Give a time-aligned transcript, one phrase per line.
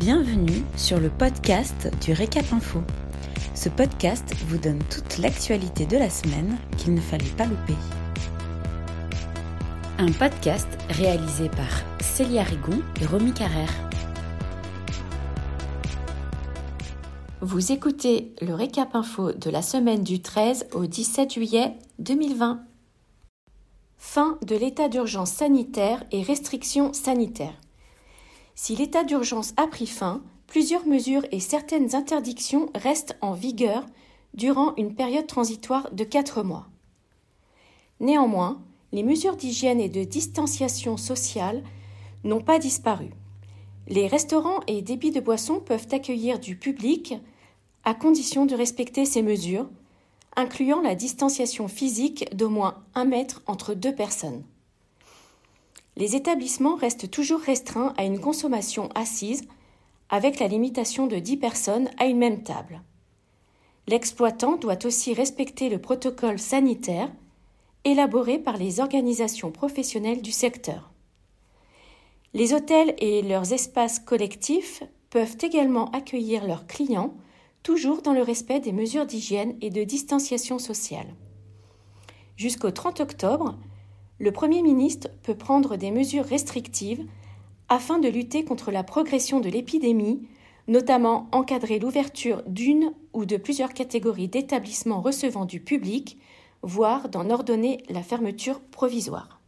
[0.00, 2.80] Bienvenue sur le podcast du Récap Info.
[3.54, 7.74] Ce podcast vous donne toute l'actualité de la semaine qu'il ne fallait pas louper.
[9.98, 13.74] Un podcast réalisé par Célia Rigon et Romy Carrère.
[17.42, 22.62] Vous écoutez le Récap Info de la semaine du 13 au 17 juillet 2020.
[23.98, 27.60] Fin de l'état d'urgence sanitaire et restrictions sanitaires.
[28.62, 33.86] Si l'état d'urgence a pris fin, plusieurs mesures et certaines interdictions restent en vigueur
[34.34, 36.66] durant une période transitoire de quatre mois.
[38.00, 38.60] Néanmoins,
[38.92, 41.64] les mesures d'hygiène et de distanciation sociale
[42.22, 43.08] n'ont pas disparu.
[43.88, 47.14] Les restaurants et débits de boissons peuvent accueillir du public
[47.84, 49.70] à condition de respecter ces mesures,
[50.36, 54.44] incluant la distanciation physique d'au moins un mètre entre deux personnes
[56.00, 59.42] les établissements restent toujours restreints à une consommation assise,
[60.08, 62.80] avec la limitation de 10 personnes à une même table.
[63.86, 67.12] L'exploitant doit aussi respecter le protocole sanitaire
[67.84, 70.90] élaboré par les organisations professionnelles du secteur.
[72.32, 77.12] Les hôtels et leurs espaces collectifs peuvent également accueillir leurs clients,
[77.62, 81.14] toujours dans le respect des mesures d'hygiène et de distanciation sociale.
[82.38, 83.58] Jusqu'au 30 octobre,
[84.20, 87.02] le Premier ministre peut prendre des mesures restrictives
[87.70, 90.28] afin de lutter contre la progression de l'épidémie,
[90.68, 96.18] notamment encadrer l'ouverture d'une ou de plusieurs catégories d'établissements recevant du public,
[96.62, 99.40] voire d'en ordonner la fermeture provisoire.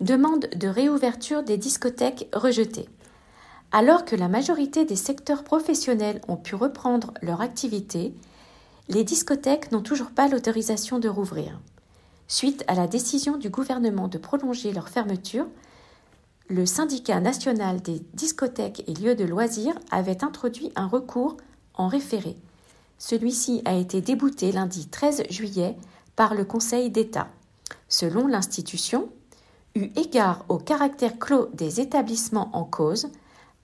[0.00, 2.88] Demande de réouverture des discothèques rejetées.
[3.70, 8.14] Alors que la majorité des secteurs professionnels ont pu reprendre leur activité,
[8.88, 11.60] les discothèques n'ont toujours pas l'autorisation de rouvrir.
[12.28, 15.46] Suite à la décision du gouvernement de prolonger leur fermeture,
[16.48, 21.36] le syndicat national des discothèques et lieux de loisirs avait introduit un recours
[21.74, 22.36] en référé.
[22.96, 25.76] Celui-ci a été débouté lundi 13 juillet
[26.16, 27.28] par le Conseil d'État.
[27.88, 29.10] Selon l'institution,
[29.74, 33.08] eu égard au caractère clos des établissements en cause,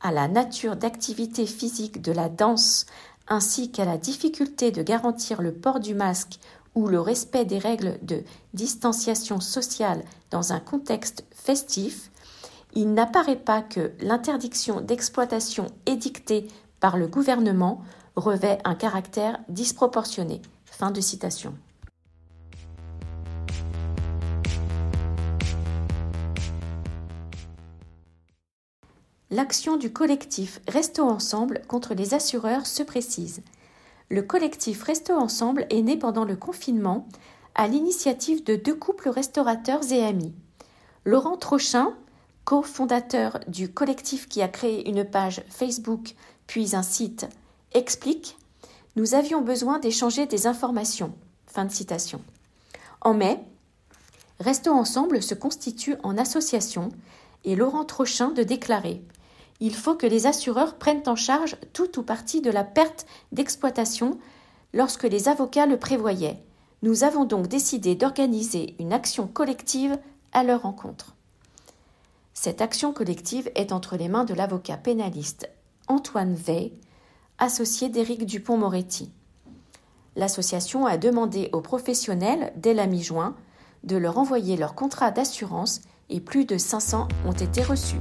[0.04, 2.87] à la nature d'activité physique de la danse
[3.26, 6.38] ainsi qu'à la difficulté de garantir le port du masque
[6.75, 8.22] ou le respect des règles de
[8.53, 12.10] distanciation sociale dans un contexte festif,
[12.75, 16.48] il n'apparaît pas que l'interdiction d'exploitation édictée
[16.81, 17.82] par le gouvernement
[18.15, 20.42] revêt un caractère disproportionné.
[20.66, 21.54] Fin de citation.
[29.34, 33.43] L'action du collectif Restons ensemble contre les assureurs se précise.
[34.09, 37.09] Le collectif Restons ensemble est né pendant le confinement
[37.56, 40.33] à l'initiative de deux couples restaurateurs et amis.
[41.05, 41.97] Laurent Trochin,
[42.45, 46.15] cofondateur du collectif qui a créé une page Facebook
[46.47, 47.27] puis un site,
[47.72, 48.37] explique
[48.95, 51.12] Nous avions besoin d'échanger des informations.
[51.49, 52.22] Fin de citation.
[53.01, 53.41] En mai,
[54.39, 56.91] Restons ensemble se constitue en association
[57.43, 59.03] et Laurent Trochin de déclarer
[59.60, 64.19] il faut que les assureurs prennent en charge tout ou partie de la perte d'exploitation
[64.72, 66.42] lorsque les avocats le prévoyaient.
[66.82, 69.98] Nous avons donc décidé d'organiser une action collective
[70.32, 71.15] à leur rencontre.
[72.34, 75.48] Cette action collective est entre les mains de l'avocat pénaliste
[75.86, 76.72] Antoine Vey,
[77.38, 79.10] associé d'Éric Dupont-Moretti.
[80.16, 83.34] L'association a demandé aux professionnels, dès la mi-juin,
[83.84, 88.00] de leur envoyer leur contrat d'assurance et plus de 500 ont été reçus.